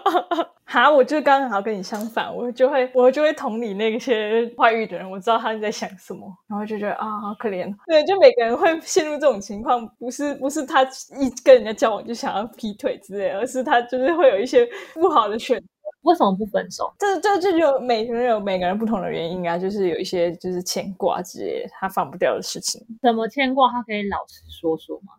[0.64, 7.70] 哈，我就刚好跟你相反，我就会我就会同理那些坏遇的人，我知道他们在想什么，然后就觉得啊，好可怜。
[7.86, 15.66] 对，就每个人会陷入这种情况，不是不是他一跟人家交往就想要劈腿之类，而是他就是会有一些不好的选择，
[16.02, 16.90] 为什么不分手？
[16.98, 22.80] 这这这就每个人有每个人不同的原因啊，就是有一些就是牵挂之类，他放不掉的事情。
[23.02, 23.70] 怎么牵挂？
[23.70, 25.12] 他可以老实说说吗？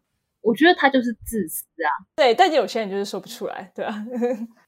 [0.47, 3.93] 我觉得他就是自私啊，对，但是有些人就是说不出来，对啊，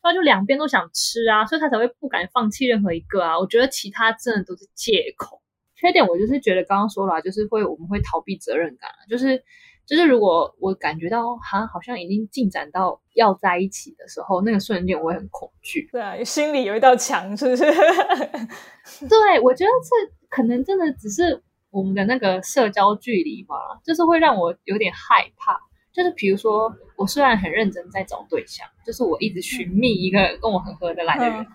[0.03, 3.39] 他就两边都想吃啊，所以他才会不敢放弃任何一个啊。
[3.39, 5.41] 我觉得其他真的都是借口。
[5.75, 9.41] 缺点我就是觉得刚刚说了，就是会我们会逃避责任感，就是
[9.85, 15.87] 就是如果我感觉到哈好像已经进展到要在一起的时候，那个瞬间我会很恐惧。
[15.93, 17.63] 对啊，心里有一道墙，是不是？
[19.07, 23.55] 对，我觉得这可能真的只是我们的那个社交距离嘛，
[23.85, 25.57] 就是会让我有点害怕。
[25.91, 31.45] 就是比如说，我虽然很认真在找对象，就是我一直寻觅一个跟我很合得来的人，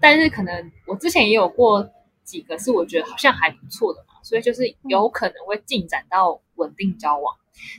[0.00, 1.88] 但是可能我之前也有过
[2.24, 7.36] 几个是我觉得好像还不错的嘛，所以就是有可能会进展到稳定交往。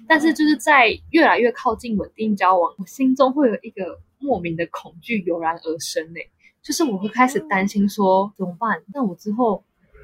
[0.08, 6.30] 但是就是在越来越靠近稳定交往，我心中会有一个莫名的恐惧油然而生嘞，
[6.62, 8.84] 就是我会开始担心说怎么办？
[8.94, 9.64] 那我之后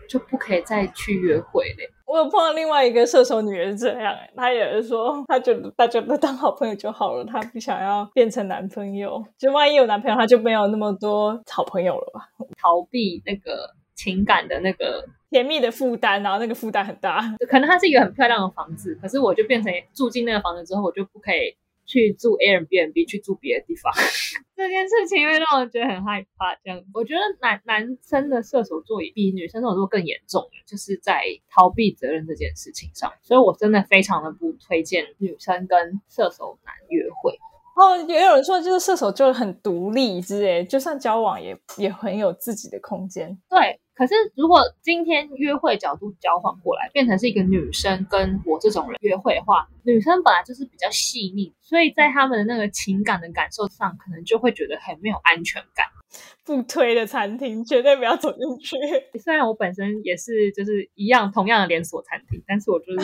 [0.10, 1.88] 就不可以再去约会嘞。
[2.10, 9.24] 我有碰到另外一个射手女人这样，她也是说，她觉得大家都当好朋友就好了，她不想要变成男朋友。
[9.38, 12.28] 就万一有男朋友，她就没有那么多好朋友了吧？
[12.60, 17.22] 逃避那个情感的那个甜蜜的负担，然后那个负担很大。
[17.48, 21.56] 可能它是一个很漂亮的房子，可是我就变成住进那个房子之后，我就不可以。
[21.90, 23.92] 去住 Airbnb 去住别的地方，
[24.56, 26.54] 这件事情会让我觉得很害怕。
[26.64, 33.12] 这样，我觉得男男生的射手座比女生射手座更严重，就是在逃避责任这件事情上。
[33.24, 37.36] 所以我真的非常的不推荐女生跟射手男约会。
[37.76, 43.36] 哦，也有人说，就是射手就很独立之类，就算交往也也很有自己的空间。
[43.50, 43.80] 对。
[44.00, 55.86] 可是，如果今天约会角度交换过来，变成是一个女生跟我这种人约会的话，女生本来就是比较细腻，所以在他们的那个情感的感受上，可能就会觉得很没有安全感。
[56.46, 58.76] 不推的餐厅绝对不要走进去。
[59.20, 62.98] 虽然我本身也是就是一样同样的连锁餐厅，但是我就是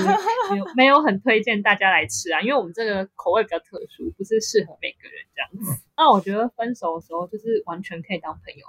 [0.51, 5.81] 没有 没有很推荐大家来吃啊，因为我们这个口味比较特殊，不是适合每个人这样子。
[5.95, 8.65] 那我觉得分手的时候就是完全可以当朋友，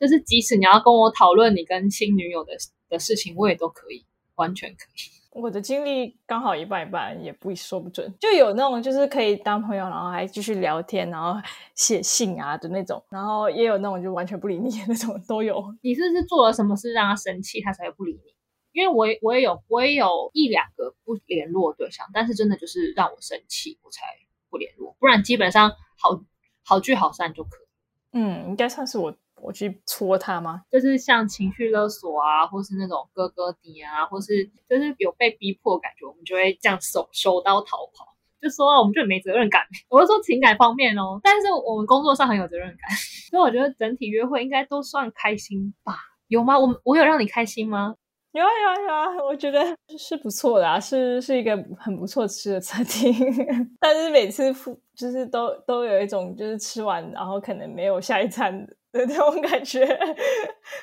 [0.00, 2.52] 就是即使你要跟我讨论你跟新女友的
[2.88, 4.04] 的事情，我也都可以，
[4.36, 5.23] 完全可以。
[5.34, 8.14] 我的经历刚好一半一半，也不说不准。
[8.20, 11.38] 就有那种就是可以当朋友，然后还继续聊天，然后
[11.74, 15.62] 写信啊的那种，然后也有那种就完全不理你的那种都有。
[15.82, 18.32] 你是不是做了什么事让他生气，他才会不理你？
[18.72, 24.02] 因为我我也有我也有一两个不联络对象，但是真的就是让我生气，我才
[24.48, 26.24] 不联络，不然基本上好
[26.64, 28.18] 好聚好散就可以。
[28.18, 29.14] 嗯，应该算是我。
[29.44, 30.62] 我去戳他吗？
[30.70, 38.14] 就是像情绪勒索啊，或是那种哥哥底啊，或是就是有被逼迫感觉，我们就会这样手手刀逃跑。
[38.40, 39.62] 就说啊，我们就没责任感。
[39.88, 42.90] 我是说情感方面哦，但是我们工作上很有责任感，
[43.30, 45.94] 所以我觉得整体约会应该都算开心吧？
[46.28, 46.58] 有吗？
[46.58, 47.94] 我我有让你开心吗？
[48.32, 49.64] 有啊有啊有啊，我觉得
[49.96, 53.14] 是不错的啊，是是一个很不错吃的餐厅，
[53.80, 59.04] 但是每次付就是都都有一种就是吃完然后可能没有下一餐的。
[59.04, 59.84] 的那种感觉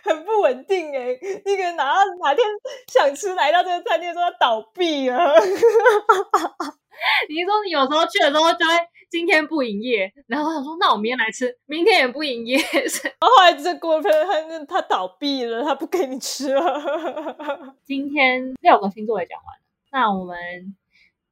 [0.03, 2.45] 很不稳定哎，那个哪哪天
[2.87, 5.33] 想吃来到这个餐厅说要倒闭了，
[7.29, 8.73] 你说你有时候去的时候就会
[9.09, 16.61] 今天不营业，然后他说那我明天来吃，明天也不营业，然后来这过分他他倒闭了，他不给你吃了。
[17.85, 20.75] 今天六个星座也讲完了，那我们。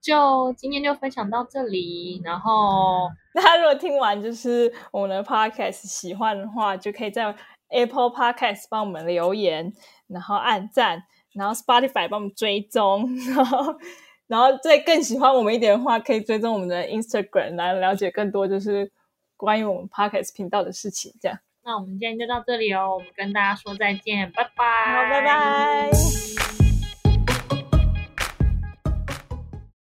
[0.01, 3.09] 就今天就分享到这里，然后
[3.41, 7.33] 大家如果听完就是我们的 podcast 喜欢的话，就可以在
[7.69, 9.71] Apple Podcast 帮我们留言，
[10.07, 11.01] 然后按赞，
[11.33, 13.75] 然后 Spotify 帮我们追踪，然后
[14.27, 18.91] 然后再更喜欢我们一点的话，可以追踪我们的 Instagram 来了解更多就是
[19.37, 21.13] 关于我们 podcast 频道的事情。
[21.21, 26.58] 这样，那我们今天就到这里哦，我们跟大家说再见，拜拜，好，拜拜。